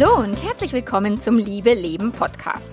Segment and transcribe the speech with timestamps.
[0.00, 2.70] Hallo und herzlich willkommen zum Liebe Leben Podcast.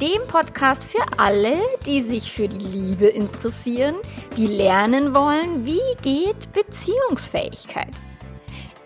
[0.00, 1.56] Dem Podcast für alle,
[1.86, 3.94] die sich für die Liebe interessieren,
[4.36, 7.92] die lernen wollen, wie geht Beziehungsfähigkeit.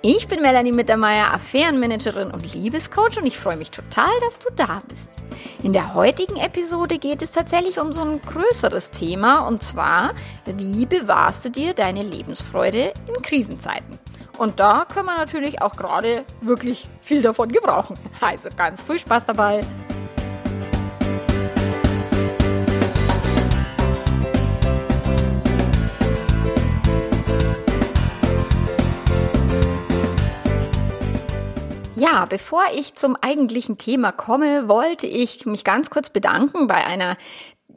[0.02, 4.82] Ich bin Melanie Mittermeier, Affärenmanagerin und Liebescoach und ich freue mich total, dass du da
[4.86, 5.10] bist.
[5.64, 10.12] In der heutigen Episode geht es tatsächlich um so ein größeres Thema und zwar,
[10.44, 13.98] wie bewahrst du dir deine Lebensfreude in Krisenzeiten?
[14.40, 17.98] Und da können wir natürlich auch gerade wirklich viel davon gebrauchen.
[18.22, 19.60] Also ganz viel Spaß dabei.
[31.96, 37.18] Ja, bevor ich zum eigentlichen Thema komme, wollte ich mich ganz kurz bedanken bei einer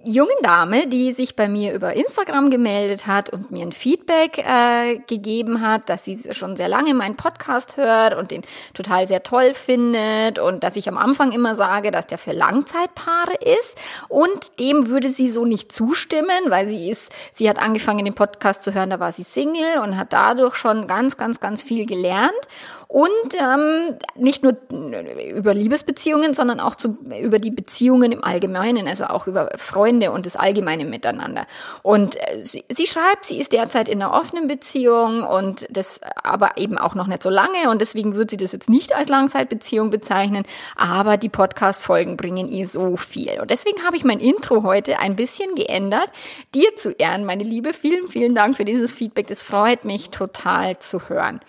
[0.04, 4.98] jungen Dame, die sich bei mir über Instagram gemeldet hat und mir ein Feedback äh,
[5.08, 8.42] gegeben hat, dass sie schon sehr lange meinen Podcast hört und den
[8.74, 13.36] total sehr toll findet und dass ich am Anfang immer sage, dass der für Langzeitpaare
[13.36, 13.78] ist.
[14.10, 18.64] Und dem würde sie so nicht zustimmen, weil sie ist, sie hat angefangen den Podcast
[18.64, 22.32] zu hören, da war sie Single und hat dadurch schon ganz, ganz, ganz viel gelernt.
[22.88, 24.56] Und ähm, nicht nur
[25.36, 30.26] über Liebesbeziehungen, sondern auch zu, über die Beziehungen im Allgemeinen, also auch über Freunde und
[30.26, 31.46] das allgemeine Miteinander.
[31.82, 36.58] Und äh, sie, sie schreibt, sie ist derzeit in einer offenen Beziehung und das aber
[36.58, 39.90] eben auch noch nicht so lange und deswegen wird sie das jetzt nicht als Langzeitbeziehung
[39.90, 40.46] bezeichnen,
[40.76, 43.40] aber die Podcast-Folgen bringen ihr so viel.
[43.42, 46.10] Und deswegen habe ich mein Intro heute ein bisschen geändert.
[46.54, 49.28] Dir zu Ehren, meine Liebe, vielen, vielen Dank für dieses Feedback.
[49.28, 51.40] Das freut mich total zu hören.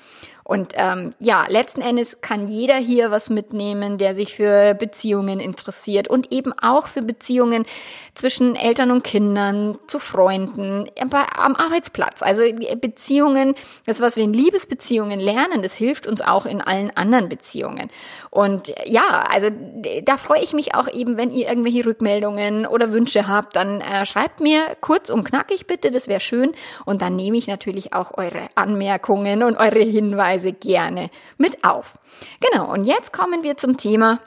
[0.44, 6.06] Und ähm, ja, letzten Endes kann jeder hier was mitnehmen, der sich für Beziehungen interessiert
[6.06, 7.64] und eben auch für Beziehungen
[8.12, 12.20] zwischen Eltern und Kindern, zu Freunden, bei, am Arbeitsplatz.
[12.22, 12.42] Also
[12.78, 13.54] Beziehungen,
[13.86, 17.88] das, was wir in Liebesbeziehungen lernen, das hilft uns auch in allen anderen Beziehungen.
[18.28, 19.48] Und ja, also
[20.02, 24.04] da freue ich mich auch eben, wenn ihr irgendwelche Rückmeldungen oder Wünsche habt, dann äh,
[24.04, 26.52] schreibt mir kurz und knackig bitte, das wäre schön.
[26.84, 31.98] Und dann nehme ich natürlich auch eure Anmerkungen und eure Hinweise Hinweise gerne mit auf.
[32.40, 34.20] Genau, und jetzt kommen wir zum Thema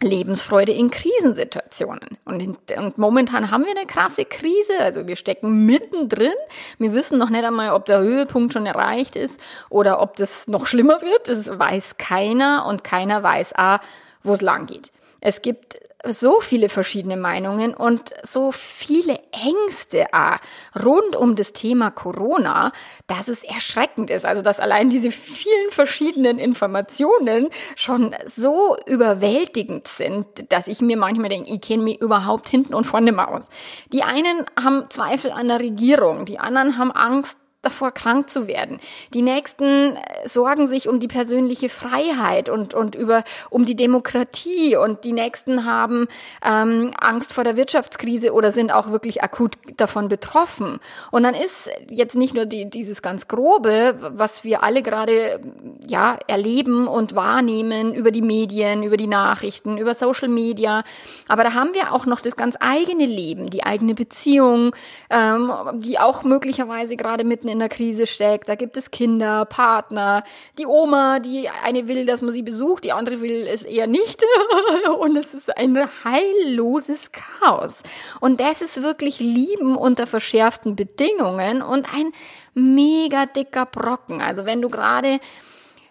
[0.00, 2.18] Lebensfreude in Krisensituationen.
[2.24, 6.32] Und, und, momentan haben wir eine krasse Krise, also wir stecken mittendrin.
[6.78, 10.66] Wir wissen noch nicht einmal, ob der Höhepunkt schon erreicht ist oder ob das noch
[10.66, 11.28] schlimmer wird.
[11.28, 13.78] Das weiß keiner und keiner weiß, ah,
[14.24, 14.90] wo es lang geht.
[15.20, 20.38] Es gibt so viele verschiedene Meinungen und so viele Ängste ah,
[20.82, 22.72] rund um das Thema Corona,
[23.06, 24.24] dass es erschreckend ist.
[24.24, 31.28] Also, dass allein diese vielen verschiedenen Informationen schon so überwältigend sind, dass ich mir manchmal
[31.28, 33.50] denke, ich kenne mich überhaupt hinten und vorne mal aus.
[33.92, 38.78] Die einen haben Zweifel an der Regierung, die anderen haben Angst davor, krank zu werden.
[39.14, 44.76] Die nächsten äh, sorgen sich um die persönliche Freiheit und, und über, um die Demokratie
[44.76, 46.08] und die nächsten haben
[46.44, 50.80] ähm, Angst vor der Wirtschaftskrise oder sind auch wirklich akut davon betroffen.
[51.12, 55.40] Und dann ist jetzt nicht nur die, dieses ganz Grobe, was wir alle gerade
[55.86, 60.82] ja, erleben und wahrnehmen über die Medien, über die Nachrichten, über Social Media,
[61.28, 64.74] aber da haben wir auch noch das ganz eigene Leben, die eigene Beziehung,
[65.10, 68.48] ähm, die auch möglicherweise gerade mitten in der Krise steckt.
[68.48, 70.24] Da gibt es Kinder, Partner,
[70.58, 74.24] die Oma, die eine will, dass man sie besucht, die andere will es eher nicht.
[74.98, 77.76] und es ist ein heilloses Chaos.
[78.20, 82.12] Und das ist wirklich Lieben unter verschärften Bedingungen und ein
[82.54, 84.20] mega dicker Brocken.
[84.20, 85.20] Also wenn du gerade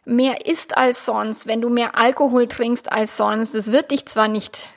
[0.03, 4.27] mehr isst als sonst, wenn du mehr Alkohol trinkst als sonst, das wird dich zwar
[4.27, 4.67] nicht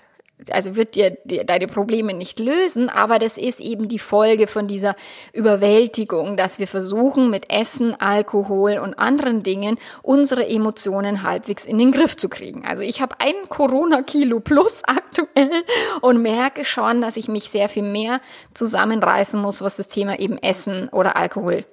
[0.51, 4.67] also wird dir, dir deine Probleme nicht lösen, aber das ist eben die Folge von
[4.67, 4.95] dieser
[5.33, 11.93] Überwältigung, dass wir versuchen, mit Essen, Alkohol und anderen Dingen unsere Emotionen halbwegs in den
[11.93, 12.65] Griff zu kriegen.
[12.67, 15.65] Also ich habe ein Corona-Kilo plus aktuell
[16.01, 18.21] und merke schon, dass ich mich sehr viel mehr
[18.55, 21.65] zusammenreißen muss, was das Thema eben Essen oder Alkohol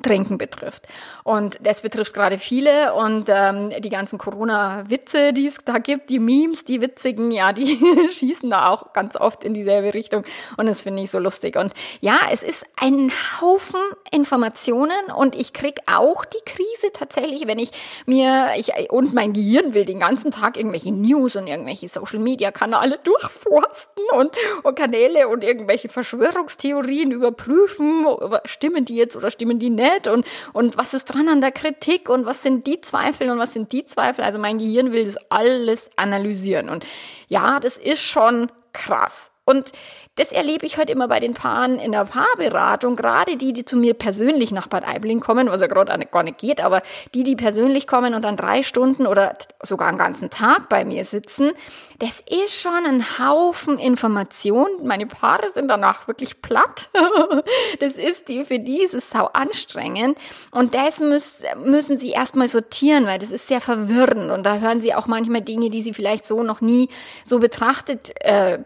[0.00, 0.88] Trinken betrifft.
[1.22, 6.18] Und das betrifft gerade viele und ähm, die ganzen Corona-Witze, die es da gibt, die
[6.18, 7.78] Memes, die witzigen, ja, die
[8.10, 10.24] schießen da auch ganz oft in dieselbe Richtung
[10.56, 11.56] und das finde ich so lustig.
[11.56, 13.80] Und ja, es ist ein Haufen
[14.10, 17.72] Informationen und ich krieg auch die Krise tatsächlich, wenn ich
[18.06, 24.04] mir, ich und mein Gehirn will den ganzen Tag irgendwelche News und irgendwelche Social-Media-Kanäle durchforsten
[24.16, 24.30] und,
[24.62, 28.06] und Kanäle und irgendwelche Verschwörungstheorien überprüfen,
[28.46, 31.52] stimmen die jetzt oder stimmen die nicht nett und, und was ist dran an der
[31.52, 34.24] Kritik und was sind die Zweifel und was sind die Zweifel.
[34.24, 36.68] Also mein Gehirn will das alles analysieren.
[36.68, 36.86] Und
[37.28, 39.31] ja, das ist schon krass.
[39.52, 39.72] Und
[40.16, 43.76] das erlebe ich halt immer bei den Paaren in der Paarberatung, gerade die, die zu
[43.78, 46.82] mir persönlich nach Bad Aibling kommen, was ja gerade gar nicht geht, aber
[47.14, 51.06] die, die persönlich kommen und dann drei Stunden oder sogar einen ganzen Tag bei mir
[51.06, 51.52] sitzen,
[51.98, 54.86] das ist schon ein Haufen Informationen.
[54.86, 56.90] Meine Paare sind danach wirklich platt.
[57.80, 60.18] das ist die, für die ist es sau anstrengend.
[60.50, 64.30] Und das müssen, müssen sie erstmal sortieren, weil das ist sehr verwirrend.
[64.30, 66.88] Und da hören sie auch manchmal Dinge, die sie vielleicht so noch nie
[67.24, 68.58] so betrachtet äh,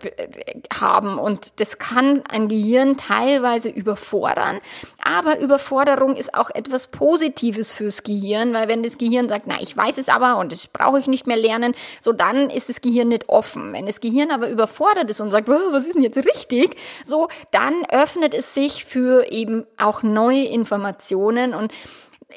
[0.80, 1.18] haben.
[1.18, 4.60] Und das kann ein Gehirn teilweise überfordern.
[5.02, 9.76] Aber Überforderung ist auch etwas Positives fürs Gehirn, weil wenn das Gehirn sagt, na, ich
[9.76, 13.08] weiß es aber und das brauche ich nicht mehr lernen, so dann ist das Gehirn
[13.08, 13.72] nicht offen.
[13.72, 16.76] Wenn das Gehirn aber überfordert ist und sagt, was ist denn jetzt richtig?
[17.04, 21.72] So, dann öffnet es sich für eben auch neue Informationen und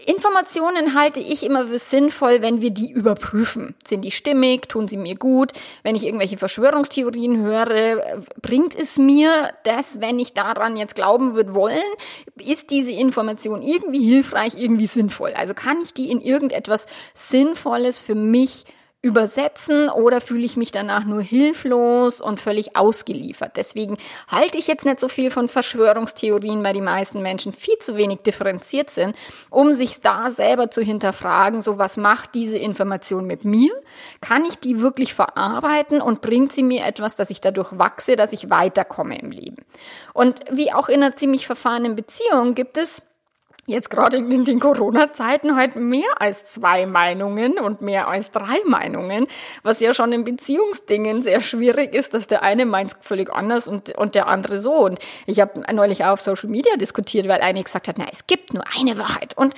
[0.05, 3.73] Informationen halte ich immer für sinnvoll, wenn wir die überprüfen.
[3.87, 4.69] Sind die stimmig?
[4.69, 5.51] Tun sie mir gut?
[5.81, 11.55] Wenn ich irgendwelche Verschwörungstheorien höre, bringt es mir das, wenn ich daran jetzt glauben würde
[11.55, 11.79] wollen?
[12.35, 15.33] Ist diese Information irgendwie hilfreich, irgendwie sinnvoll?
[15.33, 18.65] Also kann ich die in irgendetwas Sinnvolles für mich
[19.01, 23.55] übersetzen oder fühle ich mich danach nur hilflos und völlig ausgeliefert.
[23.55, 23.97] Deswegen
[24.27, 28.19] halte ich jetzt nicht so viel von Verschwörungstheorien, weil die meisten Menschen viel zu wenig
[28.19, 29.15] differenziert sind,
[29.49, 33.71] um sich da selber zu hinterfragen, so was macht diese Information mit mir?
[34.19, 38.33] Kann ich die wirklich verarbeiten und bringt sie mir etwas, dass ich dadurch wachse, dass
[38.33, 39.63] ich weiterkomme im Leben?
[40.13, 43.01] Und wie auch in einer ziemlich verfahrenen Beziehung gibt es
[43.69, 49.27] jetzt gerade in den Corona-Zeiten halt mehr als zwei Meinungen und mehr als drei Meinungen,
[49.63, 53.95] was ja schon in Beziehungsdingen sehr schwierig ist, dass der eine meint völlig anders und,
[53.97, 54.73] und der andere so.
[54.73, 58.27] Und ich habe neulich auch auf Social Media diskutiert, weil eine gesagt hat, na, es
[58.27, 59.37] gibt nur eine Wahrheit.
[59.37, 59.53] Und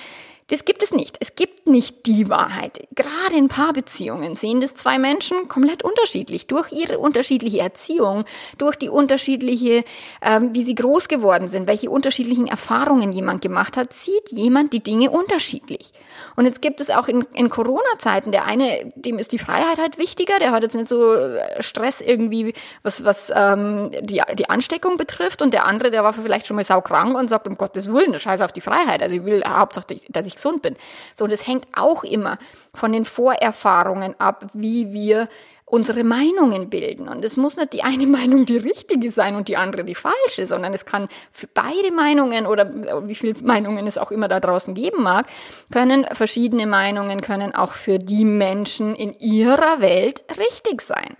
[0.52, 1.16] das gibt es nicht.
[1.22, 2.86] Es gibt nicht die Wahrheit.
[2.94, 6.46] Gerade in Paarbeziehungen sehen das zwei Menschen komplett unterschiedlich.
[6.46, 8.26] Durch ihre unterschiedliche Erziehung,
[8.58, 9.86] durch die unterschiedliche,
[10.22, 14.84] ähm, wie sie groß geworden sind, welche unterschiedlichen Erfahrungen jemand gemacht hat, sieht jemand die
[14.84, 15.94] Dinge unterschiedlich.
[16.36, 19.98] Und jetzt gibt es auch in, in Corona-Zeiten, der eine, dem ist die Freiheit halt
[19.98, 24.98] wichtiger, der hat jetzt nicht so äh, Stress irgendwie, was, was ähm, die, die Ansteckung
[24.98, 25.42] betrifft.
[25.42, 28.42] Und der andere, der war vielleicht schon mal saukrank und sagt, um Gottes Willen, scheiß
[28.42, 29.02] auf die Freiheit.
[29.02, 30.76] Also ich will hauptsächlich, dass ich gesund bin.
[31.14, 32.38] So, das hängt auch immer
[32.74, 35.28] von den Vorerfahrungen ab, wie wir
[35.72, 37.08] unsere Meinungen bilden.
[37.08, 40.46] Und es muss nicht die eine Meinung die richtige sein und die andere die falsche,
[40.46, 42.70] sondern es kann für beide Meinungen oder
[43.08, 45.28] wie viele Meinungen es auch immer da draußen geben mag,
[45.72, 51.16] können verschiedene Meinungen, können auch für die Menschen in ihrer Welt richtig sein.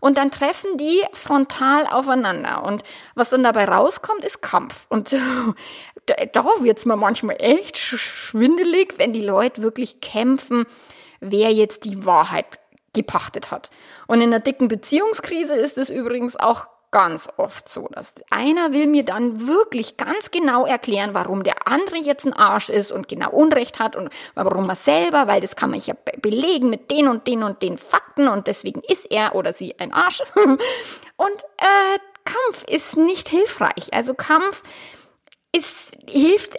[0.00, 2.64] Und dann treffen die frontal aufeinander.
[2.64, 2.82] Und
[3.14, 4.86] was dann dabei rauskommt, ist Kampf.
[4.88, 5.12] Und
[6.06, 10.66] da, da wird's mir manchmal echt schwindelig, wenn die Leute wirklich kämpfen,
[11.20, 12.58] wer jetzt die Wahrheit
[12.92, 13.70] gepachtet hat.
[14.06, 18.86] Und in einer dicken Beziehungskrise ist es übrigens auch ganz oft so, dass einer will
[18.86, 23.32] mir dann wirklich ganz genau erklären, warum der andere jetzt ein Arsch ist und genau
[23.32, 27.26] Unrecht hat und warum er selber, weil das kann man ja belegen mit den und
[27.26, 30.22] den und den Fakten und deswegen ist er oder sie ein Arsch.
[31.18, 33.92] Und äh, Kampf ist nicht hilfreich.
[33.92, 34.62] Also Kampf
[35.50, 36.56] ist, hilft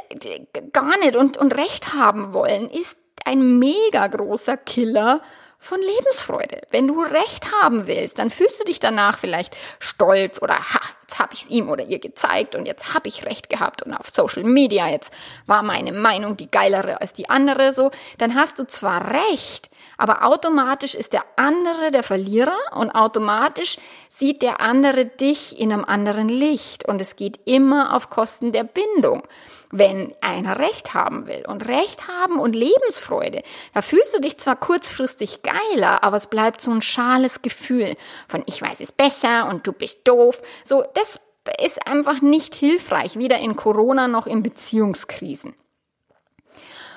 [0.74, 5.22] gar nicht und, und Recht haben wollen ist ein mega großer Killer
[5.59, 6.62] von Lebensfreude.
[6.69, 11.19] Wenn du Recht haben willst, dann fühlst du dich danach vielleicht stolz oder ha, jetzt
[11.19, 14.09] habe ich es ihm oder ihr gezeigt und jetzt habe ich Recht gehabt und auf
[14.09, 15.11] Social Media jetzt
[15.45, 20.23] war meine Meinung die geilere als die andere so, dann hast du zwar Recht, aber
[20.23, 23.78] automatisch ist der andere der Verlierer und automatisch
[24.09, 28.64] sieht der andere dich in einem anderen Licht und es geht immer auf Kosten der
[28.64, 29.23] Bindung
[29.71, 31.44] wenn einer Recht haben will.
[31.47, 33.42] Und Recht haben und Lebensfreude,
[33.74, 37.95] da fühlst du dich zwar kurzfristig geiler, aber es bleibt so ein schales Gefühl
[38.28, 40.42] von ich weiß es besser und du bist doof.
[40.64, 41.19] So, das
[41.64, 45.56] ist einfach nicht hilfreich, weder in Corona noch in Beziehungskrisen.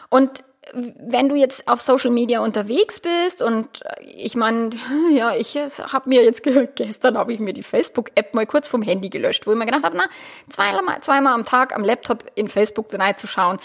[0.08, 4.70] Und wenn du jetzt auf Social Media unterwegs bist und äh, ich meine,
[5.12, 6.42] ja, ich habe mir jetzt
[6.74, 9.66] gestern habe ich mir die Facebook App mal kurz vom Handy gelöscht, wo ich mir
[9.66, 10.04] gedacht habe, na,
[10.48, 13.58] zweimal, zweimal am Tag am Laptop in Facebook reinzuschauen,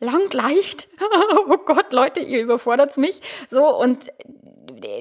[0.00, 0.88] lang leicht.
[1.48, 3.20] oh Gott, Leute, ihr überfordert mich.
[3.48, 3.98] So und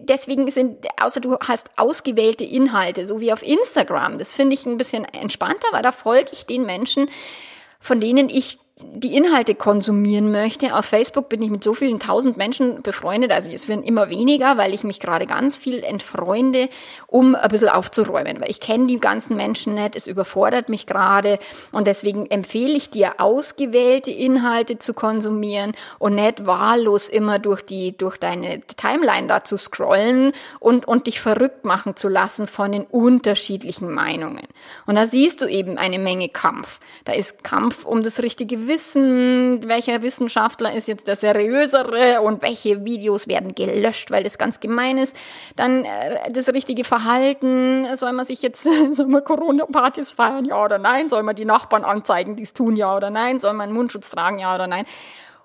[0.02, 4.18] deswegen sind, außer du hast ausgewählte Inhalte, so wie auf Instagram.
[4.18, 7.10] Das finde ich ein bisschen entspannter, weil da folge ich den Menschen,
[7.80, 10.76] von denen ich die Inhalte konsumieren möchte.
[10.76, 14.58] Auf Facebook bin ich mit so vielen tausend Menschen befreundet, also es werden immer weniger,
[14.58, 16.68] weil ich mich gerade ganz viel entfreunde,
[17.08, 21.40] um ein bisschen aufzuräumen, weil ich kenne die ganzen Menschen nicht, es überfordert mich gerade
[21.72, 27.98] und deswegen empfehle ich dir, ausgewählte Inhalte zu konsumieren und nicht wahllos immer durch die,
[27.98, 32.84] durch deine Timeline da zu scrollen und, und dich verrückt machen zu lassen von den
[32.84, 34.48] unterschiedlichen Meinungen.
[34.86, 36.82] Und da siehst du eben eine Menge Kampf.
[37.06, 42.86] Da ist Kampf um das richtige wissen, welcher Wissenschaftler ist jetzt der seriösere und welche
[42.86, 45.16] Videos werden gelöscht, weil das ganz gemein ist.
[45.56, 50.78] Dann äh, das richtige Verhalten, soll man sich jetzt, soll man Corona-Partys feiern, ja oder
[50.78, 51.10] nein?
[51.10, 53.40] Soll man die Nachbarn anzeigen, die es tun, ja oder nein?
[53.40, 54.86] Soll man Mundschutz tragen, ja oder nein?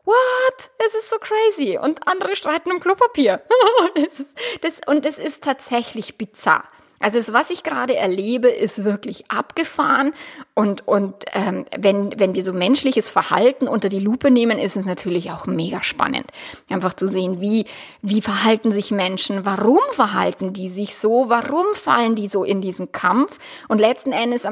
[0.05, 0.71] What?
[0.79, 1.79] Es ist so crazy.
[1.79, 3.43] Und andere streiten um Klopapier.
[3.95, 6.65] das ist, das, und es ist tatsächlich bizarr.
[7.00, 10.12] Also das, was ich gerade erlebe, ist wirklich abgefahren.
[10.54, 14.85] Und, und ähm, wenn, wenn wir so menschliches Verhalten unter die Lupe nehmen, ist es
[14.85, 16.26] natürlich auch mega spannend.
[16.69, 17.64] Einfach zu sehen, wie,
[18.02, 22.92] wie verhalten sich Menschen, warum verhalten die sich so, warum fallen die so in diesen
[22.92, 23.38] Kampf.
[23.69, 24.47] Und letzten Endes,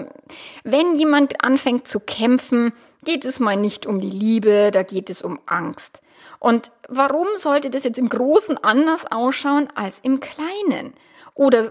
[0.65, 2.73] wenn jemand anfängt zu kämpfen,
[3.05, 6.01] geht es mal nicht um die Liebe, da geht es um Angst.
[6.39, 10.95] Und warum sollte das jetzt im Großen anders ausschauen als im Kleinen?
[11.39, 11.71] Oder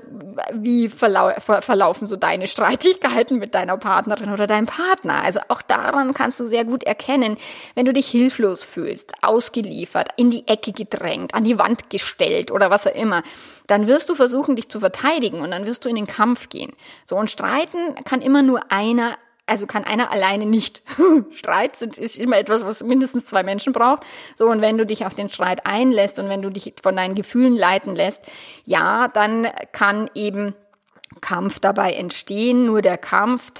[0.53, 5.21] wie verlau verlaufen so deine Streitigkeiten mit deiner Partnerin oder deinem Partner?
[5.21, 7.35] Also auch daran kannst du sehr gut erkennen,
[7.75, 12.69] wenn du dich hilflos fühlst, ausgeliefert, in die Ecke gedrängt, an die Wand gestellt oder
[12.69, 13.23] was auch immer,
[13.67, 16.71] dann wirst du versuchen, dich zu verteidigen und dann wirst du in den Kampf gehen.
[17.03, 19.17] So und streiten kann immer nur einer
[19.47, 20.83] also kann einer alleine nicht.
[21.31, 24.03] Streit sind, ist immer etwas, was mindestens zwei Menschen braucht.
[24.35, 27.15] So, und wenn du dich auf den Streit einlässt und wenn du dich von deinen
[27.15, 28.21] Gefühlen leiten lässt,
[28.65, 30.53] ja, dann kann eben
[31.21, 32.65] Kampf dabei entstehen.
[32.65, 33.51] Nur der Kampf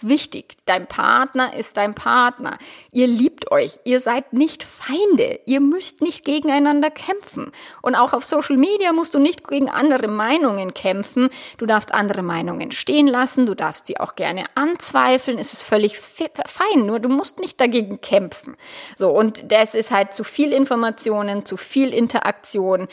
[0.00, 0.56] wichtig.
[0.66, 2.58] Dein Partner ist dein Partner.
[2.92, 3.80] Ihr liebt euch.
[3.84, 5.40] Ihr seid nicht Feinde.
[5.46, 7.52] Ihr müsst nicht gegeneinander kämpfen.
[7.82, 11.28] Und auch auf Social Media musst du nicht gegen andere Meinungen kämpfen.
[11.56, 13.46] Du darfst andere Meinungen stehen lassen.
[13.46, 15.38] Du darfst sie auch gerne anzweifeln.
[15.38, 16.86] Es ist völlig fein.
[16.86, 18.56] Nur du musst nicht dagegen kämpfen.
[18.96, 19.10] So.
[19.10, 22.88] Und das ist halt zu viel Informationen, zu viel Interaktion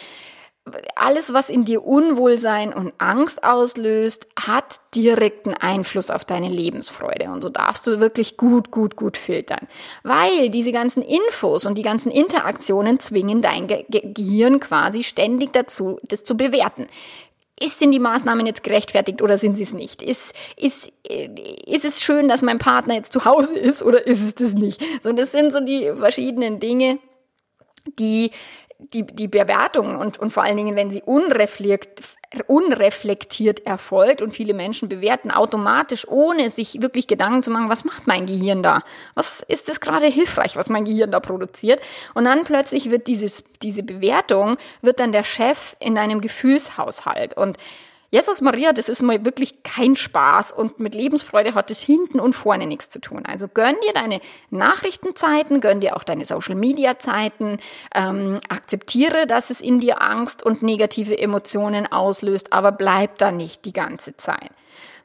[0.96, 7.30] alles, was in dir Unwohlsein und Angst auslöst, hat direkten Einfluss auf deine Lebensfreude.
[7.30, 9.68] Und so darfst du wirklich gut, gut, gut filtern.
[10.04, 16.00] Weil diese ganzen Infos und die ganzen Interaktionen zwingen dein Ge Gehirn quasi ständig dazu,
[16.04, 16.88] das zu bewerten.
[17.58, 20.02] Ist denn die Maßnahmen jetzt gerechtfertigt oder sind sie es nicht?
[20.02, 24.36] Ist, ist, ist es schön, dass mein Partner jetzt zu Hause ist oder ist es
[24.36, 24.82] das nicht?
[25.02, 27.00] So, das sind so die verschiedenen Dinge,
[27.98, 28.32] die
[28.78, 32.02] die, die Bewertung und, und vor allen Dingen, wenn sie unreflekt,
[32.48, 38.08] unreflektiert erfolgt und viele Menschen bewerten automatisch, ohne sich wirklich Gedanken zu machen, was macht
[38.08, 38.82] mein Gehirn da?
[39.14, 41.82] Was ist das gerade hilfreich, was mein Gehirn da produziert?
[42.14, 47.58] Und dann plötzlich wird dieses, diese Bewertung, wird dann der Chef in einem Gefühlshaushalt und
[48.12, 52.34] Jesus Maria, das ist mal wirklich kein Spaß und mit Lebensfreude hat es hinten und
[52.34, 53.26] vorne nichts zu tun.
[53.26, 54.22] Also gönn dir deine
[54.52, 57.58] Nachrichtenzeiten, gönn dir auch deine Social Media Zeiten,
[57.94, 63.66] ähm, akzeptiere, dass es in dir Angst und negative Emotionen auslöst, aber bleib da nicht
[63.66, 64.52] die ganze Zeit.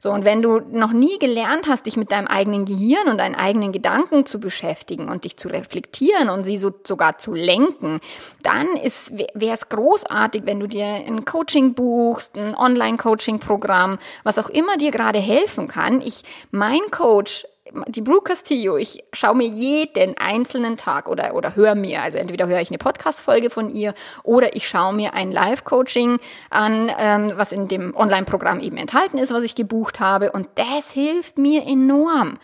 [0.02, 3.34] So, und wenn du noch nie gelernt hast, dich mit deinem eigenen Gehirn und deinen
[3.34, 8.00] eigenen Gedanken zu beschäftigen und dich zu reflektieren und sie so sogar zu lenken,
[8.42, 14.78] dann wäre es großartig, wenn du dir ein Coaching buchst, ein Online-Coaching-Programm, was auch immer
[14.78, 16.00] dir gerade helfen kann.
[16.00, 17.44] Ich, mein Coach
[17.88, 22.46] die Brooke Castillo, ich schaue mir jeden einzelnen Tag oder, oder höre mir, also entweder
[22.46, 26.18] höre ich eine Podcast-Folge von ihr oder ich schaue mir ein Live-Coaching
[26.50, 30.32] an, ähm, was in dem Online-Programm eben enthalten ist, was ich gebucht habe.
[30.32, 32.38] Und das hilft mir enorm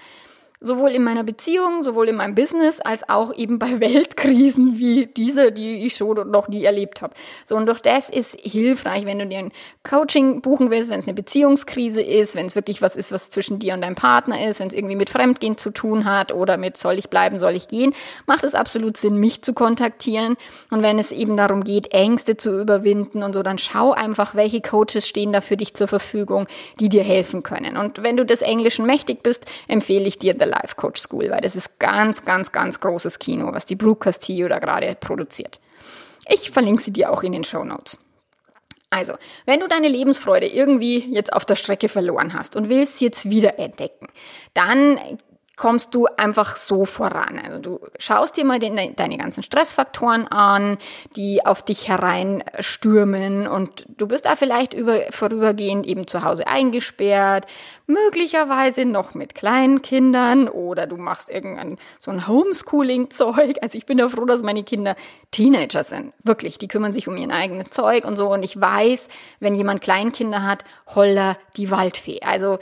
[0.60, 5.52] sowohl in meiner Beziehung, sowohl in meinem Business, als auch eben bei Weltkrisen wie diese,
[5.52, 7.14] die ich so noch nie erlebt habe.
[7.44, 9.52] So, und durch das ist hilfreich, wenn du dir ein
[9.88, 13.58] Coaching buchen willst, wenn es eine Beziehungskrise ist, wenn es wirklich was ist, was zwischen
[13.58, 16.76] dir und deinem Partner ist, wenn es irgendwie mit Fremdgehen zu tun hat oder mit
[16.76, 17.92] soll ich bleiben, soll ich gehen,
[18.26, 20.36] macht es absolut Sinn, mich zu kontaktieren.
[20.70, 24.60] Und wenn es eben darum geht, Ängste zu überwinden und so, dann schau einfach, welche
[24.60, 26.46] Coaches stehen da für dich zur Verfügung,
[26.80, 27.76] die dir helfen können.
[27.76, 31.40] Und wenn du des Englischen mächtig bist, empfehle ich dir The Life Coach School, weil
[31.40, 35.60] das ist ganz, ganz, ganz großes Kino, was die Brooke Castillo da gerade produziert.
[36.28, 37.98] Ich verlinke sie dir auch in den Show Notes.
[38.90, 39.14] Also,
[39.46, 43.28] wenn du deine Lebensfreude irgendwie jetzt auf der Strecke verloren hast und willst sie jetzt
[43.28, 44.06] wieder entdecken,
[44.54, 44.98] dann
[45.56, 47.40] kommst du einfach so voran.
[47.42, 50.76] Also du schaust dir mal den, deine ganzen Stressfaktoren an,
[51.16, 57.46] die auf dich hereinstürmen und du bist da vielleicht über, vorübergehend eben zu Hause eingesperrt,
[57.86, 63.56] möglicherweise noch mit kleinen Kindern oder du machst irgendein so ein Homeschooling-Zeug.
[63.62, 64.94] Also ich bin ja froh, dass meine Kinder
[65.30, 66.12] Teenager sind.
[66.22, 69.08] Wirklich, die kümmern sich um ihr eigenes Zeug und so und ich weiß,
[69.40, 72.20] wenn jemand Kleinkinder hat, holla die Waldfee.
[72.20, 72.58] Also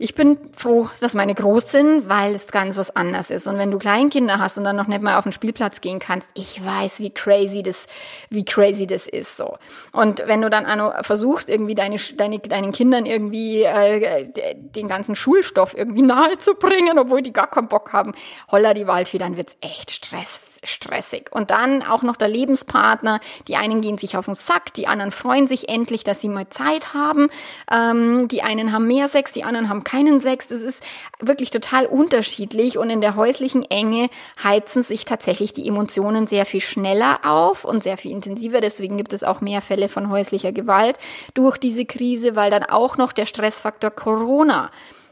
[0.00, 3.48] ich bin froh, dass meine groß sind, weil es ganz was anderes ist.
[3.48, 6.30] Und wenn du Kleinkinder hast und dann noch nicht mal auf den Spielplatz gehen kannst,
[6.34, 7.86] ich weiß, wie crazy das,
[8.30, 9.58] wie crazy das ist so.
[9.90, 15.16] Und wenn du dann Anno, versuchst, irgendwie deine, deine, deinen Kindern irgendwie äh, den ganzen
[15.16, 18.12] Schulstoff irgendwie nahe zu bringen, obwohl die gar keinen Bock haben,
[18.52, 20.36] holla die Waldfee, dann wird's echt Stress
[20.68, 21.30] stressig.
[21.32, 23.20] Und dann auch noch der Lebenspartner.
[23.48, 26.48] Die einen gehen sich auf den Sack, die anderen freuen sich endlich, dass sie mal
[26.50, 27.28] Zeit haben.
[27.72, 30.48] Ähm, die einen haben mehr Sex, die anderen haben keinen Sex.
[30.48, 30.82] Das ist
[31.20, 32.78] wirklich total unterschiedlich.
[32.78, 34.08] Und in der häuslichen Enge
[34.42, 38.60] heizen sich tatsächlich die Emotionen sehr viel schneller auf und sehr viel intensiver.
[38.60, 40.98] Deswegen gibt es auch mehr Fälle von häuslicher Gewalt
[41.34, 44.70] durch diese Krise, weil dann auch noch der Stressfaktor Corona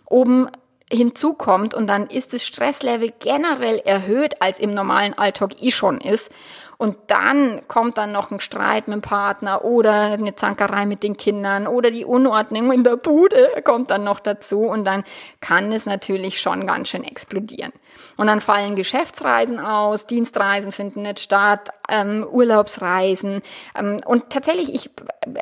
[0.09, 0.49] oben
[0.93, 6.31] hinzukommt und dann ist das Stresslevel generell erhöht, als im normalen Alltag eh schon ist.
[6.79, 11.17] Und dann kommt dann noch ein Streit mit dem Partner oder eine Zankerei mit den
[11.17, 15.03] Kindern oder die Unordnung in der Bude kommt dann noch dazu und dann
[15.41, 17.73] kann es natürlich schon ganz schön explodieren.
[18.19, 23.43] Und dann fallen Geschäftsreisen aus, Dienstreisen finden nicht statt, ähm, Urlaubsreisen.
[23.79, 24.91] Ähm, und tatsächlich, ich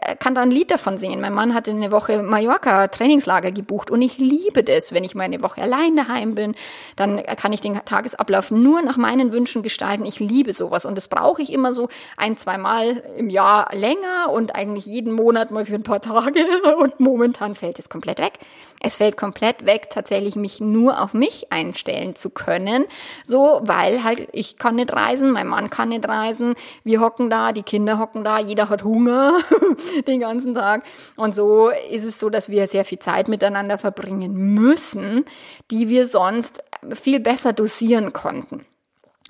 [0.00, 1.20] äh, kann da ein Lied davon singen.
[1.20, 5.24] Mein Mann hatte eine Woche Mallorca Trainingslager gebucht und ich liebe das, wenn ich mal
[5.24, 6.54] eine Woche allein daheim bin,
[6.96, 10.04] dann kann ich den Tagesablauf nur nach meinen Wünschen gestalten.
[10.04, 14.30] Ich liebe sowas und das brauche ich immer so ein, zwei Mal im Jahr länger
[14.32, 16.44] und eigentlich jeden Monat mal für ein paar Tage
[16.78, 18.34] und momentan fällt es komplett weg.
[18.86, 22.84] Es fällt komplett weg, tatsächlich mich nur auf mich einstellen zu können,
[23.24, 26.33] so, weil halt ich kann nicht reisen, mein Mann kann nicht reisen,
[26.84, 29.38] wir hocken da, die Kinder hocken da, jeder hat Hunger
[30.06, 30.84] den ganzen Tag
[31.16, 35.24] und so ist es so, dass wir sehr viel Zeit miteinander verbringen müssen,
[35.70, 36.64] die wir sonst
[36.94, 38.64] viel besser dosieren konnten.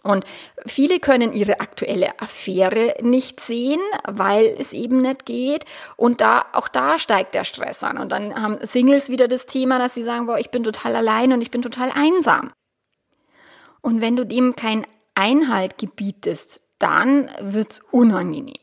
[0.04, 0.26] Und
[0.66, 5.64] viele können ihre aktuelle Affäre nicht sehen, weil es eben nicht geht.
[5.96, 7.96] Und da, auch da steigt der Stress an.
[7.96, 11.32] Und dann haben Singles wieder das Thema, dass sie sagen, boah, ich bin total allein
[11.32, 12.52] und ich bin total einsam.
[13.80, 18.54] Und wenn du dem keinen Einhalt gebietest, dann wird's unangenehm.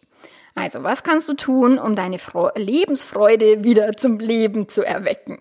[0.54, 2.20] Also, was kannst du tun, um deine
[2.56, 5.40] Lebensfreude wieder zum Leben zu erwecken?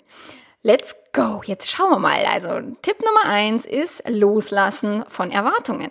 [0.62, 1.42] Let's go.
[1.44, 2.25] Jetzt schauen wir mal.
[2.25, 5.90] Also Tipp Nummer eins ist Loslassen von Erwartungen.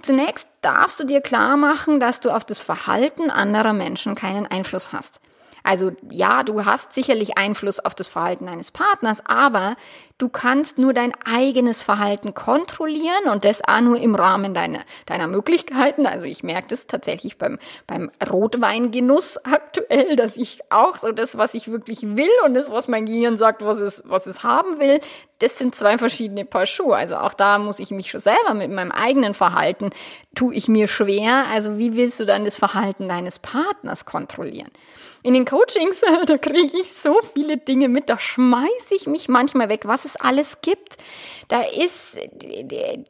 [0.00, 4.92] Zunächst darfst du dir klar machen, dass du auf das Verhalten anderer Menschen keinen Einfluss
[4.92, 5.20] hast.
[5.64, 9.76] Also ja, du hast sicherlich Einfluss auf das Verhalten deines Partners, aber
[10.18, 15.26] du kannst nur dein eigenes Verhalten kontrollieren und das auch nur im Rahmen deiner, deiner
[15.26, 16.06] Möglichkeiten.
[16.06, 21.54] Also ich merke das tatsächlich beim, beim Rotweingenuss aktuell, dass ich auch so das, was
[21.54, 25.00] ich wirklich will und das, was mein Gehirn sagt, was es, was es haben will,
[25.38, 26.94] das sind zwei verschiedene Paar Schuhe.
[26.94, 29.90] Also auch da muss ich mich schon selber mit meinem eigenen Verhalten,
[30.34, 31.46] tue ich mir schwer.
[31.50, 34.70] Also wie willst du dann das Verhalten deines Partners kontrollieren?
[35.24, 39.70] In den Coachings, da kriege ich so viele Dinge mit, da schmeiße ich mich manchmal
[39.70, 40.98] weg, was es alles gibt.
[41.48, 42.18] Da ist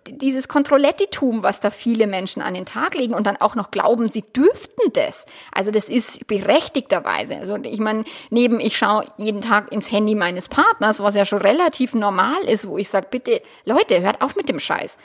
[0.09, 4.09] dieses Kontrollettitum, was da viele Menschen an den Tag legen und dann auch noch glauben,
[4.09, 5.27] sie dürften das.
[5.50, 7.37] Also das ist berechtigterweise.
[7.37, 11.42] Also ich meine, neben ich schaue jeden Tag ins Handy meines Partners, was ja schon
[11.42, 14.98] relativ normal ist, wo ich sage, bitte Leute, hört auf mit dem Scheiß.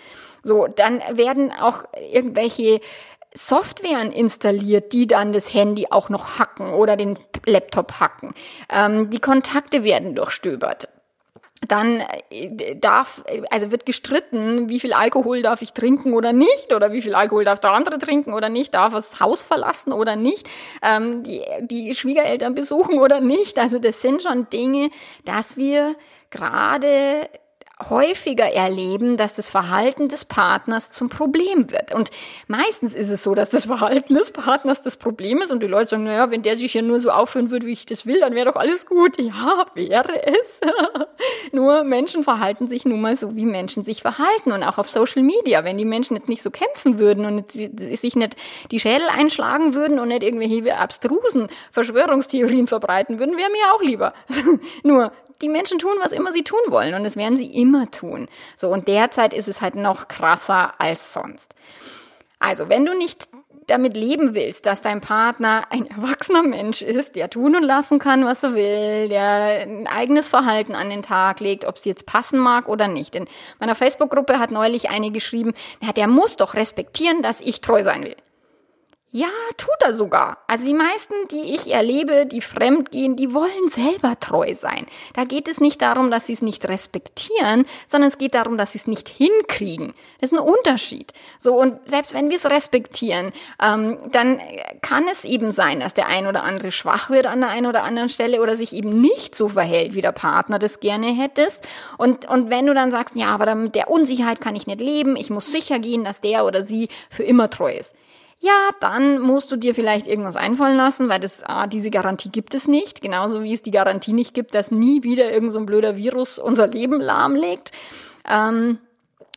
[0.44, 2.82] So, dann werden auch irgendwelche
[3.34, 8.34] Softwaren installiert, die dann das Handy auch noch hacken oder den Laptop hacken.
[8.70, 10.90] Ähm, die Kontakte werden durchstöbert
[11.68, 16.92] dann äh, darf, also wird gestritten, wie viel Alkohol darf ich trinken oder nicht, oder
[16.92, 20.48] wie viel Alkohol darf der andere trinken oder nicht, darf das Haus verlassen oder nicht,
[20.82, 23.60] ähm, die, die Schwiegereltern besuchen oder nicht.
[23.60, 24.90] Also das sind schon Dinge,
[25.26, 25.96] dass wir
[26.30, 27.30] gerade
[27.88, 31.94] häufiger erleben, dass das Verhalten des Partners zum Problem wird.
[31.94, 32.12] Und
[32.48, 35.92] meistens ist es so, dass das Verhalten des Partners das Problem ist und die Leute
[35.92, 38.36] sagen, naja, wenn der sich ja nur so aufführen würde, wie ich das will, dann
[38.36, 39.18] wäre doch alles gut.
[39.20, 40.60] Ja, wäre es.
[41.54, 44.52] nur Menschen verhalten sich nun mal so, wie Menschen sich verhalten.
[44.52, 48.16] Und auch auf Social Media, wenn die Menschen nicht, nicht so kämpfen würden und sich
[48.16, 48.36] nicht
[48.72, 54.14] die Schädel einschlagen würden und nicht irgendwelche abstrusen Verschwörungstheorien verbreiten würden, wäre mir auch lieber.
[54.84, 55.12] nur
[55.42, 58.28] die Menschen tun, was immer sie tun wollen und das werden sie immer tun.
[58.56, 61.54] So, und derzeit ist es halt noch krasser als sonst.
[62.40, 63.30] Also, wenn du nicht
[63.70, 68.26] damit leben willst, dass dein Partner ein erwachsener Mensch ist, der tun und lassen kann,
[68.26, 72.40] was er will, der ein eigenes Verhalten an den Tag legt, ob es jetzt passen
[72.40, 73.16] mag oder nicht.
[73.16, 73.26] In
[73.60, 75.54] meiner Facebook-Gruppe hat neulich eine geschrieben,
[75.96, 78.16] der muss doch respektieren, dass ich treu sein will.
[79.12, 80.38] Ja, tut er sogar.
[80.46, 84.86] Also die meisten, die ich erlebe, die fremd gehen, die wollen selber treu sein.
[85.16, 88.74] Da geht es nicht darum, dass sie es nicht respektieren, sondern es geht darum, dass
[88.74, 89.96] sie es nicht hinkriegen.
[90.22, 91.12] Das ist ein Unterschied.
[91.40, 94.40] So, und selbst wenn wir es respektieren, ähm, dann
[94.84, 97.84] kann es eben sein, dass der ein oder andere schwach wird an der einen oder
[97.84, 101.68] anderen Stelle oder sich eben nicht so verhält, wie der Partner das gerne hättest.
[101.98, 105.16] Und, und wenn du dann sagst, ja, aber mit der Unsicherheit kann ich nicht leben,
[105.16, 107.96] ich muss sicher gehen, dass der oder sie für immer treu ist
[108.42, 112.54] ja, dann musst du dir vielleicht irgendwas einfallen lassen, weil das, ah, diese Garantie gibt
[112.54, 113.02] es nicht.
[113.02, 116.68] Genauso wie es die Garantie nicht gibt, dass nie wieder irgend so blöder Virus unser
[116.68, 117.72] Leben lahmlegt.
[118.28, 118.80] Ähm,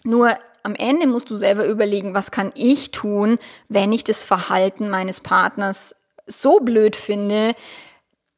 [0.05, 0.31] nur
[0.63, 3.39] am Ende musst du selber überlegen, was kann ich tun,
[3.69, 5.97] wenn ich das Verhalten meines Partners
[6.29, 7.57] so blöd finde,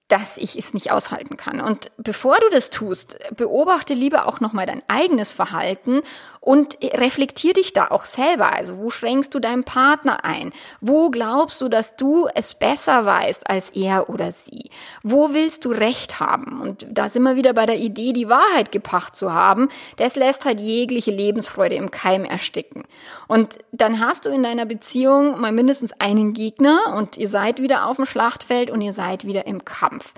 [0.09, 1.61] dass ich es nicht aushalten kann.
[1.61, 6.03] Und bevor du das tust, beobachte lieber auch nochmal dein eigenes Verhalten
[6.41, 8.53] und reflektier dich da auch selber.
[8.53, 10.53] Also wo schränkst du deinen Partner ein?
[10.83, 14.69] Wo glaubst du, dass du es besser weißt als er oder sie?
[15.03, 16.61] Wo willst du Recht haben?
[16.61, 19.71] Und da sind wir wieder bei der Idee, die Wahrheit gepacht zu haben.
[19.97, 22.85] Das lässt halt jegliche Lebensfreude im Keim ersticken.
[23.27, 27.87] Und dann hast du in deiner Beziehung mal mindestens einen Gegner und ihr seid wieder
[27.87, 29.94] auf dem Schlachtfeld und ihr seid wieder im Kampf.
[29.95, 30.13] Kampf.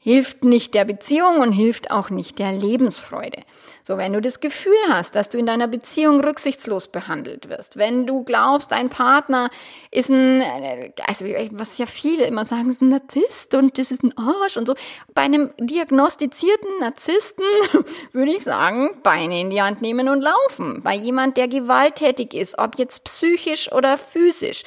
[0.00, 3.42] Hilft nicht der Beziehung und hilft auch nicht der Lebensfreude.
[3.82, 8.06] So, wenn du das Gefühl hast, dass du in deiner Beziehung rücksichtslos behandelt wirst, wenn
[8.06, 9.50] du glaubst, dein Partner
[9.90, 10.40] ist ein,
[11.04, 14.68] also was ja viele immer sagen, ist ein Narzisst und das ist ein Arsch und
[14.68, 14.76] so.
[15.14, 17.44] Bei einem diagnostizierten Narzissten
[18.12, 20.80] würde ich sagen, Beine in die Hand nehmen und laufen.
[20.82, 24.62] Bei jemand, der gewalttätig ist, ob jetzt psychisch oder physisch,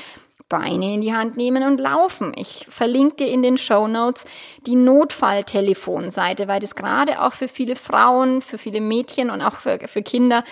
[0.51, 2.33] Beine in die Hand nehmen und laufen.
[2.35, 4.25] Ich verlinke dir in den Show Notes
[4.67, 9.79] die Notfalltelefonseite, weil das gerade auch für viele Frauen, für viele Mädchen und auch für,
[9.87, 10.43] für Kinder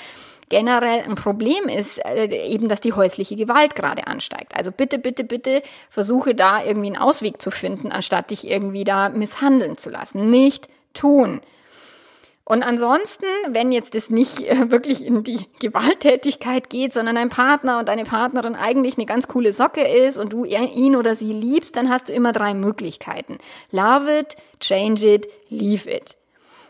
[0.47, 4.55] generell ein Problem ist, äh, eben, dass die häusliche Gewalt gerade ansteigt.
[4.55, 9.09] Also bitte, bitte, bitte versuche da irgendwie einen Ausweg zu finden, anstatt dich irgendwie da
[9.09, 10.29] misshandeln zu lassen.
[10.29, 11.41] Nicht tun.
[12.49, 17.77] Und ansonsten, wenn jetzt das nicht äh, wirklich in die Gewalttätigkeit geht, sondern ein Partner
[17.77, 21.75] und eine Partnerin eigentlich eine ganz coole Socke ist und du ihn oder sie liebst,
[21.75, 23.37] dann hast du immer drei Möglichkeiten.
[23.69, 26.15] Love it, change it, leave it.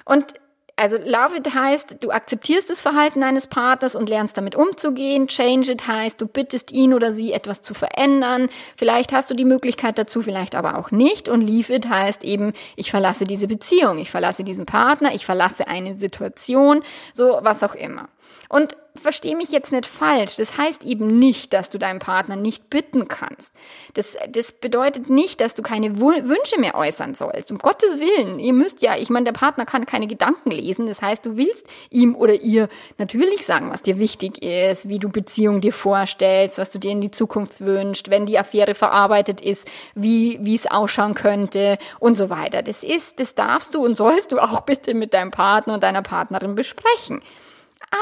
[0.04, 0.34] Und
[0.80, 5.28] also love it heißt, du akzeptierst das Verhalten deines Partners und lernst damit umzugehen.
[5.28, 8.48] Change it heißt, du bittest ihn oder sie etwas zu verändern.
[8.78, 11.28] Vielleicht hast du die Möglichkeit dazu, vielleicht aber auch nicht.
[11.28, 15.68] Und leave it heißt eben, ich verlasse diese Beziehung, ich verlasse diesen Partner, ich verlasse
[15.68, 16.82] eine Situation,
[17.14, 18.08] so was auch immer.
[18.48, 20.36] Und verstehe mich jetzt nicht falsch.
[20.36, 23.54] Das heißt eben nicht, dass du deinen Partner nicht bitten kannst.
[23.94, 27.52] Das, das bedeutet nicht, dass du keine Wünsche mehr äußern sollst.
[27.52, 28.40] Um Gottes Willen.
[28.40, 30.88] Ihr müsst ja, ich meine, der Partner kann keine Gedanken lesen.
[30.88, 35.10] Das heißt, du willst ihm oder ihr natürlich sagen, was dir wichtig ist, wie du
[35.10, 39.68] Beziehung dir vorstellst, was du dir in die Zukunft wünschst, wenn die Affäre verarbeitet ist,
[39.96, 42.62] wie, wie es ausschauen könnte und so weiter.
[42.62, 46.02] Das ist, das darfst du und sollst du auch bitte mit deinem Partner und deiner
[46.02, 47.22] Partnerin besprechen.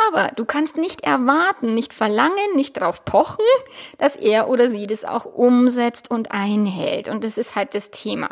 [0.08, 3.46] Aber du kannst nicht erwarten, nicht verlangen, nicht darauf pochen,
[3.98, 7.08] dass er oder sie das auch umsetzt und einhält.
[7.08, 8.30] Und das ist halt das Thema.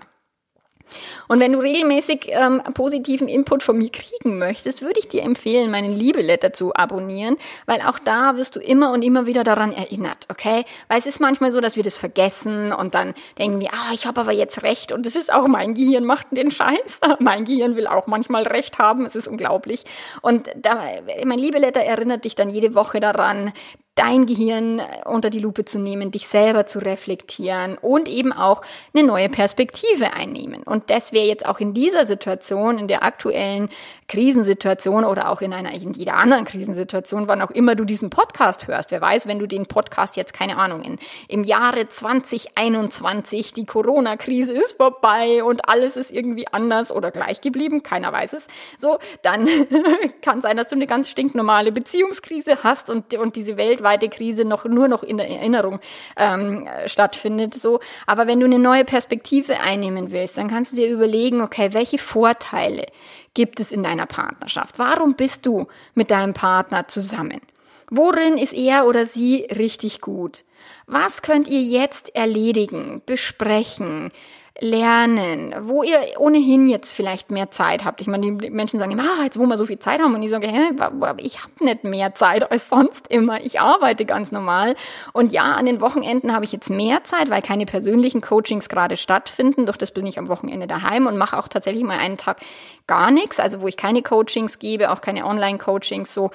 [1.28, 5.72] Und wenn du regelmäßig ähm, positiven Input von mir kriegen möchtest, würde ich dir empfehlen,
[5.72, 10.26] meinen Liebeletter zu abonnieren, weil auch da wirst du immer und immer wieder daran erinnert,
[10.30, 10.66] okay?
[10.88, 14.06] Weil es ist manchmal so, dass wir das vergessen und dann denken wir, ah, ich
[14.06, 17.00] habe aber jetzt recht und es ist auch mein Gehirn macht den Scheiß.
[17.20, 19.84] mein Gehirn will auch manchmal recht haben, es ist unglaublich.
[20.22, 20.84] Und da,
[21.26, 23.54] mein Liebeletter erinnert dich dann jede Woche daran,
[23.96, 28.62] dein Gehirn äh, unter die Lupe zu nehmen, dich selber zu reflektieren und eben auch
[28.94, 30.64] eine neue Perspektive einnehmen.
[30.64, 33.70] Und das wäre jetzt auch in dieser Situation, in der aktuellen
[34.08, 38.68] Krisensituation oder auch in einer, in jeder anderen Krisensituation, wann auch immer du diesen Podcast
[38.68, 38.92] hörst.
[38.92, 44.54] Wer weiß, wenn du den Podcast jetzt, keine Ahnung, in, im Jahre 2021, die Corona-Krise
[44.54, 49.48] ist vorbei und alles ist irgendwie anders oder gleich geblieben, keiner weiß es, so, dann
[50.22, 54.44] kann sein, dass du eine ganz stinknormale Beziehungskrise hast und, und diese Welt weltweite Krise
[54.46, 55.80] noch nur noch in der Erinnerung
[56.18, 57.54] ähm, stattfindet.
[57.54, 61.70] So, aber wenn du eine neue Perspektive einnehmen willst, dann kannst du dir überlegen, okay,
[61.72, 62.86] welche Vorteile
[63.34, 64.80] gibt es in deiner Partnerschaft?
[64.80, 67.42] Warum bist du mit deinem Partner zusammen?
[67.92, 70.44] Worin ist er oder sie richtig gut?
[70.88, 74.10] Was könnt ihr jetzt erledigen, besprechen,
[74.62, 78.00] lernen, wo ihr ohnehin jetzt vielleicht mehr Zeit habt.
[78.00, 80.24] Ich meine, die Menschen sagen immer, ah, jetzt wo wir so viel Zeit haben und
[80.24, 80.72] ich sage, hä,
[81.18, 83.44] ich habe nicht mehr Zeit als sonst immer.
[83.44, 84.76] Ich arbeite ganz normal
[85.12, 88.96] und ja, an den Wochenenden habe ich jetzt mehr Zeit, weil keine persönlichen Coachings gerade
[88.96, 89.66] stattfinden.
[89.66, 92.38] Doch das bin ich am Wochenende daheim und mache auch tatsächlich mal einen Tag
[92.88, 96.32] gar nichts, also wo ich keine Coachings gebe, auch keine Online-Coachings so.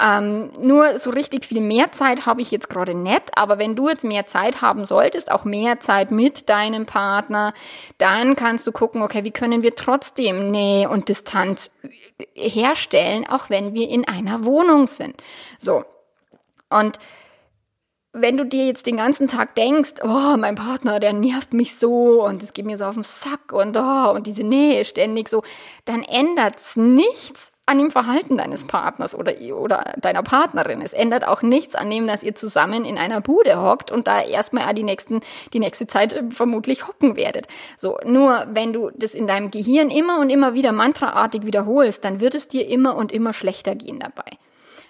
[0.00, 3.88] Ähm, nur so richtig viel mehr Zeit habe ich jetzt gerade nicht, aber wenn du
[3.88, 7.52] jetzt mehr Zeit haben solltest, auch mehr Zeit mit deinem Partner,
[7.98, 11.70] dann kannst du gucken, okay, wie können wir trotzdem Nähe und Distanz
[12.34, 15.22] herstellen, auch wenn wir in einer Wohnung sind.
[15.58, 15.84] So.
[16.68, 16.98] Und
[18.12, 22.24] wenn du dir jetzt den ganzen Tag denkst, oh, mein Partner, der nervt mich so
[22.24, 25.42] und es geht mir so auf den Sack und oh, und diese Nähe ständig so,
[25.84, 30.82] dann ändert's nichts an dem Verhalten deines Partners oder, oder deiner Partnerin.
[30.82, 34.20] Es ändert auch nichts an dem, dass ihr zusammen in einer Bude hockt und da
[34.20, 35.20] erstmal die nächsten,
[35.52, 37.46] die nächste Zeit äh, vermutlich hocken werdet.
[37.76, 42.18] So, nur wenn du das in deinem Gehirn immer und immer wieder mantraartig wiederholst, dann
[42.18, 44.36] wird es dir immer und immer schlechter gehen dabei.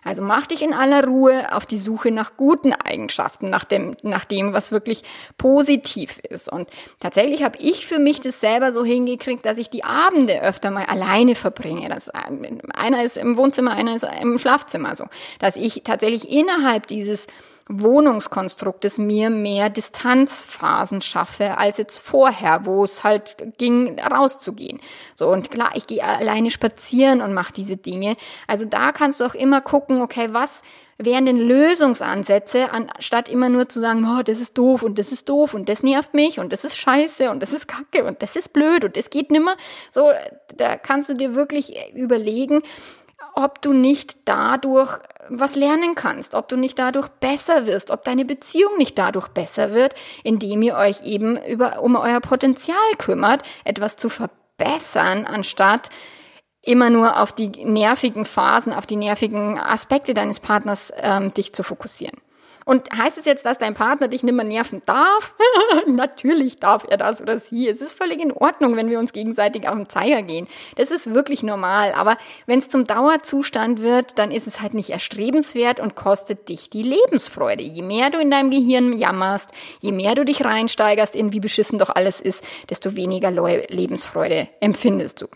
[0.03, 4.25] Also mach dich in aller Ruhe auf die Suche nach guten Eigenschaften, nach dem, nach
[4.25, 5.03] dem, was wirklich
[5.37, 6.51] positiv ist.
[6.51, 10.71] Und tatsächlich habe ich für mich das selber so hingekriegt, dass ich die Abende öfter
[10.71, 11.89] mal alleine verbringe.
[11.89, 15.05] Das, einer ist im Wohnzimmer, einer ist im Schlafzimmer so.
[15.39, 17.27] Dass ich tatsächlich innerhalb dieses
[17.71, 24.81] Wohnungskonstruktes mir mehr Distanzphasen schaffe als jetzt vorher, wo es halt ging, rauszugehen.
[25.15, 28.17] So, und klar, ich gehe alleine spazieren und mache diese Dinge.
[28.49, 30.63] Also da kannst du auch immer gucken, okay, was
[30.99, 35.29] wären denn Lösungsansätze, anstatt immer nur zu sagen, oh, das ist doof und das ist
[35.29, 38.37] doof und das nervt mich und das ist scheiße und das ist kacke und das
[38.37, 39.57] ist blöd und das geht nimmer.
[39.93, 40.11] So,
[40.57, 42.63] da kannst du dir wirklich überlegen,
[43.35, 48.25] ob du nicht dadurch was lernen kannst, ob du nicht dadurch besser wirst, ob deine
[48.25, 53.97] Beziehung nicht dadurch besser wird, indem ihr euch eben über, um euer Potenzial kümmert, etwas
[53.97, 55.89] zu verbessern, anstatt
[56.63, 61.63] immer nur auf die nervigen Phasen, auf die nervigen Aspekte deines Partners ähm, dich zu
[61.63, 62.19] fokussieren.
[62.71, 65.35] Und heißt es jetzt, dass dein Partner dich nicht mehr nerven darf?
[65.89, 67.67] Natürlich darf er das oder sie.
[67.67, 70.47] Es ist völlig in Ordnung, wenn wir uns gegenseitig auf den Zeiger gehen.
[70.77, 71.93] Das ist wirklich normal.
[71.95, 76.71] Aber wenn es zum Dauerzustand wird, dann ist es halt nicht erstrebenswert und kostet dich
[76.71, 77.65] die Lebensfreude.
[77.65, 81.81] Je mehr du in deinem Gehirn jammerst, je mehr du dich reinsteigerst in wie beschissen
[81.81, 85.27] doch alles ist, desto weniger Lebensfreude empfindest du.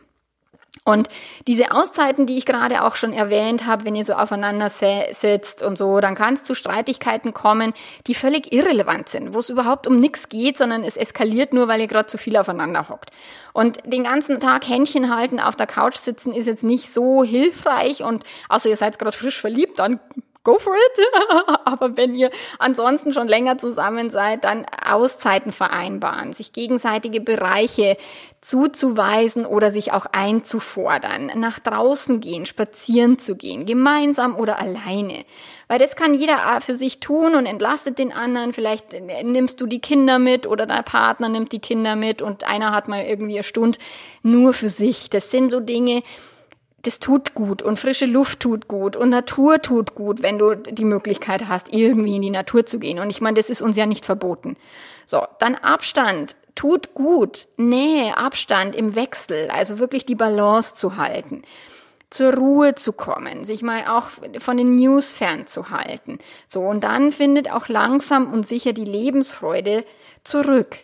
[0.83, 1.09] Und
[1.47, 5.79] diese Auszeiten, die ich gerade auch schon erwähnt habe, wenn ihr so aufeinander sitzt und
[5.79, 7.73] so, dann kann es zu Streitigkeiten kommen,
[8.07, 11.81] die völlig irrelevant sind, wo es überhaupt um nichts geht, sondern es eskaliert nur, weil
[11.81, 13.11] ihr gerade zu viel aufeinander hockt.
[13.55, 18.03] Und den ganzen Tag Händchen halten, auf der Couch sitzen, ist jetzt nicht so hilfreich
[18.03, 20.01] und außer ihr seid gerade frisch verliebt, dann
[20.45, 21.59] go for it.
[21.65, 27.97] Aber wenn ihr ansonsten schon länger zusammen seid, dann Auszeiten vereinbaren, sich gegenseitige Bereiche
[28.45, 35.25] zuzuweisen oder sich auch einzufordern, nach draußen gehen, spazieren zu gehen, gemeinsam oder alleine.
[35.67, 38.53] Weil das kann jeder für sich tun und entlastet den anderen.
[38.53, 42.73] Vielleicht nimmst du die Kinder mit oder dein Partner nimmt die Kinder mit und einer
[42.73, 43.79] hat mal irgendwie eine Stunde
[44.23, 45.09] nur für sich.
[45.09, 46.03] Das sind so Dinge,
[46.85, 50.85] das tut gut und frische Luft tut gut und Natur tut gut, wenn du die
[50.85, 52.99] Möglichkeit hast, irgendwie in die Natur zu gehen.
[52.99, 54.57] Und ich meine, das ist uns ja nicht verboten.
[55.07, 57.47] So, dann Abstand tut gut.
[57.57, 61.43] Nähe, Abstand im Wechsel, also wirklich die Balance zu halten.
[62.11, 66.19] Zur Ruhe zu kommen, sich mal auch von den News fernzuhalten.
[66.47, 69.85] So, und dann findet auch langsam und sicher die Lebensfreude
[70.23, 70.77] zurück.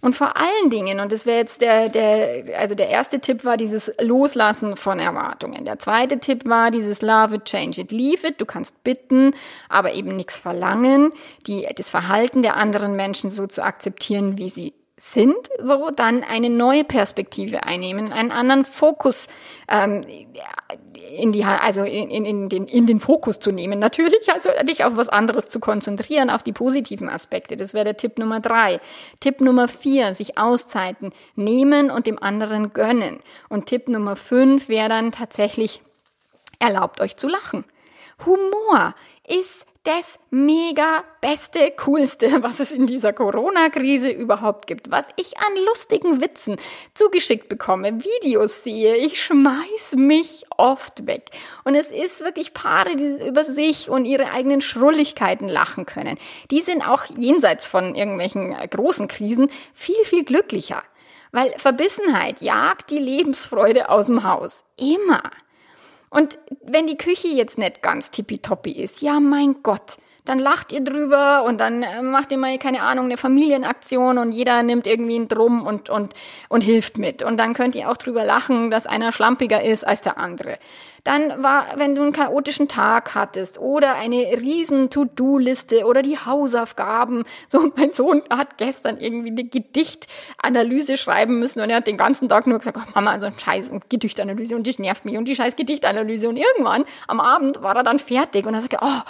[0.00, 3.56] Und vor allen Dingen, und das wäre jetzt der, der, also der erste Tipp war
[3.56, 5.64] dieses Loslassen von Erwartungen.
[5.64, 8.40] Der zweite Tipp war dieses Love it, change it, leave it.
[8.40, 9.32] Du kannst bitten,
[9.68, 11.12] aber eben nichts verlangen,
[11.46, 16.48] die, das Verhalten der anderen Menschen so zu akzeptieren, wie sie sind, so dann eine
[16.48, 19.28] neue Perspektive einnehmen, einen anderen Fokus
[19.68, 20.04] ähm,
[21.16, 23.78] in die, also in, in, in, den, in den Fokus zu nehmen.
[23.78, 27.56] Natürlich, also dich auf was anderes zu konzentrieren, auf die positiven Aspekte.
[27.56, 28.80] Das wäre der Tipp Nummer drei.
[29.20, 33.20] Tipp Nummer vier, sich Auszeiten nehmen und dem anderen gönnen.
[33.50, 35.82] Und Tipp Nummer fünf wäre dann tatsächlich,
[36.58, 37.64] erlaubt euch zu lachen.
[38.24, 38.94] Humor
[39.28, 44.90] ist das mega beste, coolste, was es in dieser Corona-Krise überhaupt gibt.
[44.90, 46.56] Was ich an lustigen Witzen
[46.94, 51.30] zugeschickt bekomme, Videos sehe, ich schmeiß mich oft weg.
[51.64, 56.18] Und es ist wirklich Paare, die über sich und ihre eigenen Schrulligkeiten lachen können.
[56.50, 60.82] Die sind auch jenseits von irgendwelchen äh, großen Krisen viel, viel glücklicher.
[61.30, 64.64] Weil Verbissenheit jagt die Lebensfreude aus dem Haus.
[64.76, 65.22] Immer.
[66.16, 70.80] Und wenn die Küche jetzt nicht ganz tippitoppi ist, ja mein Gott, dann lacht ihr
[70.80, 75.16] drüber und dann äh, macht ihr mal, keine Ahnung, eine Familienaktion und jeder nimmt irgendwie
[75.16, 76.14] einen Drum und, und,
[76.48, 77.22] und hilft mit.
[77.22, 80.58] Und dann könnt ihr auch drüber lachen, dass einer schlampiger ist als der andere.
[81.06, 87.22] Dann war, wenn du einen chaotischen Tag hattest oder eine riesen To-Do-Liste oder die Hausaufgaben.
[87.48, 92.28] So, mein Sohn hat gestern irgendwie eine Gedichtanalyse schreiben müssen und er hat den ganzen
[92.28, 95.26] Tag nur gesagt, oh Mama, so ein Scheiß und Gedichtanalyse und das nervt mich und
[95.26, 96.28] die scheiß Gedichtanalyse.
[96.28, 99.02] Und irgendwann am Abend war er dann fertig und er sagte, oh,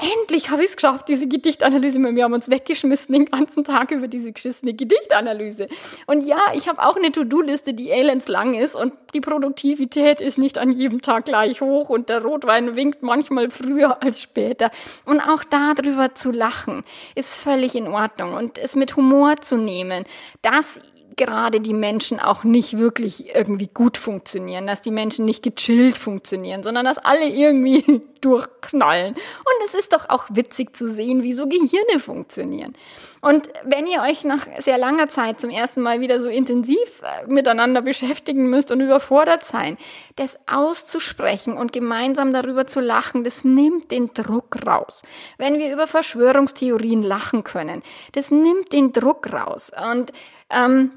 [0.00, 1.98] endlich habe ich es geschafft, diese Gedichtanalyse.
[2.00, 5.68] Wir haben uns weggeschmissen den ganzen Tag über diese geschissene Gedichtanalyse.
[6.06, 10.38] Und ja, ich habe auch eine To-Do-Liste, die elends lang ist und die Produktivität ist
[10.38, 14.70] nicht an jedem Tag gleich hoch und der Rotwein winkt manchmal früher als später.
[15.04, 16.82] Und auch darüber zu lachen
[17.14, 20.04] ist völlig in Ordnung und es mit Humor zu nehmen,
[20.42, 20.78] das
[21.16, 26.62] gerade die Menschen auch nicht wirklich irgendwie gut funktionieren, dass die Menschen nicht gechillt funktionieren,
[26.62, 29.14] sondern dass alle irgendwie durchknallen.
[29.14, 32.74] Und es ist doch auch witzig zu sehen, wie so Gehirne funktionieren.
[33.22, 37.26] Und wenn ihr euch nach sehr langer Zeit zum ersten Mal wieder so intensiv äh,
[37.26, 39.76] miteinander beschäftigen müsst und überfordert sein,
[40.16, 45.02] das auszusprechen und gemeinsam darüber zu lachen, das nimmt den Druck raus.
[45.36, 49.70] Wenn wir über Verschwörungstheorien lachen können, das nimmt den Druck raus.
[49.92, 50.12] Und
[50.50, 50.92] ähm,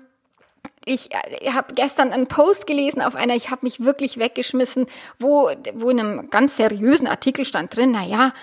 [0.86, 4.88] ich äh, habe gestern einen Post gelesen auf einer, ich habe mich wirklich weggeschmissen,
[5.20, 8.34] wo, wo in einem ganz seriösen Artikel stand drin, na ja,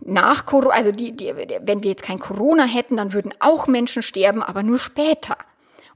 [0.00, 4.02] nach Corona, also die, die, wenn wir jetzt kein Corona hätten, dann würden auch Menschen
[4.02, 5.36] sterben, aber nur später.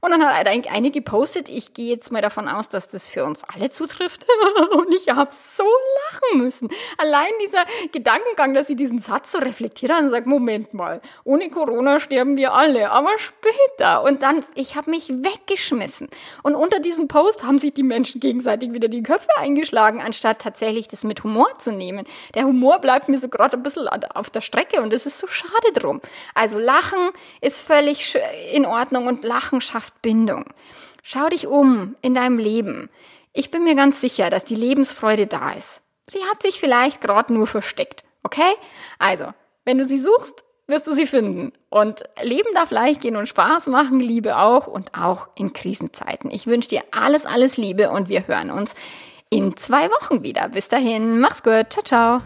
[0.01, 3.43] Und dann hat eine gepostet, ich gehe jetzt mal davon aus, dass das für uns
[3.43, 4.25] alle zutrifft.
[4.71, 5.65] und ich habe so
[6.11, 6.69] lachen müssen.
[6.97, 11.49] Allein dieser Gedankengang, dass sie diesen Satz so reflektiert hat und sagt, Moment mal, ohne
[11.49, 14.03] Corona sterben wir alle, aber später.
[14.03, 16.07] Und dann, ich habe mich weggeschmissen.
[16.43, 20.87] Und unter diesem Post haben sich die Menschen gegenseitig wieder die Köpfe eingeschlagen, anstatt tatsächlich
[20.87, 22.05] das mit Humor zu nehmen.
[22.35, 25.27] Der Humor bleibt mir so gerade ein bisschen auf der Strecke und es ist so
[25.27, 26.01] schade drum.
[26.33, 27.09] Also Lachen
[27.41, 28.17] ist völlig
[28.53, 30.45] in Ordnung und Lachen schafft schafft Bindung.
[31.03, 32.89] Schau dich um in deinem Leben.
[33.33, 35.81] Ich bin mir ganz sicher, dass die Lebensfreude da ist.
[36.07, 38.03] Sie hat sich vielleicht gerade nur versteckt.
[38.23, 38.53] Okay?
[38.97, 39.25] Also,
[39.65, 41.53] wenn du sie suchst, wirst du sie finden.
[41.69, 46.31] Und Leben darf leicht gehen und Spaß machen, Liebe auch und auch in Krisenzeiten.
[46.31, 48.73] Ich wünsche dir alles, alles Liebe und wir hören uns
[49.29, 50.49] in zwei Wochen wieder.
[50.49, 51.71] Bis dahin, mach's gut.
[51.71, 52.21] Ciao, ciao.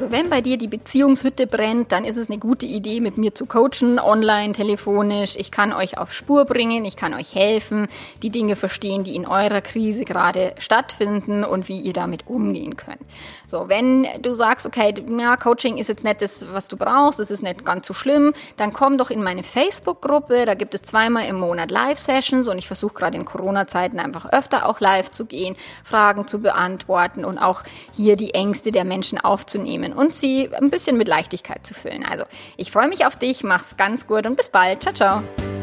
[0.00, 3.34] Also, wenn bei dir die Beziehungshütte brennt, dann ist es eine gute Idee, mit mir
[3.34, 5.36] zu coachen, online, telefonisch.
[5.36, 7.86] Ich kann euch auf Spur bringen, ich kann euch helfen,
[8.22, 13.02] die Dinge verstehen, die in eurer Krise gerade stattfinden und wie ihr damit umgehen könnt.
[13.46, 17.30] So, wenn du sagst, okay, ja, Coaching ist jetzt nicht das, was du brauchst, das
[17.30, 20.46] ist nicht ganz so schlimm, dann komm doch in meine Facebook-Gruppe.
[20.46, 24.66] Da gibt es zweimal im Monat Live-Sessions und ich versuche gerade in Corona-Zeiten einfach öfter
[24.66, 29.89] auch live zu gehen, Fragen zu beantworten und auch hier die Ängste der Menschen aufzunehmen
[29.90, 32.04] nehmen und sie ein bisschen mit Leichtigkeit zu füllen.
[32.04, 32.24] Also,
[32.56, 34.82] ich freue mich auf dich, mach's ganz gut und bis bald.
[34.82, 35.59] Ciao, ciao.